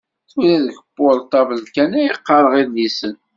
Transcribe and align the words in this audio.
Tura 0.29 0.57
deg 0.65 0.75
upurṭabl 0.79 1.59
kan 1.75 1.91
ay 1.99 2.09
qqareɣ 2.17 2.53
idlisen. 2.61 3.15